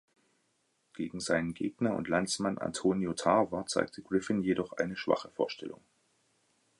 Gegen 0.95 1.19
seinen 1.19 1.53
Gegner 1.53 1.93
und 1.95 2.07
Landsmann 2.07 2.57
Antonio 2.57 3.13
Tarver 3.13 3.67
zeigte 3.67 4.01
Griffin 4.01 4.41
jedoch 4.41 4.73
eine 4.73 4.95
schwache 4.95 5.29
Vorstellung. 5.29 5.83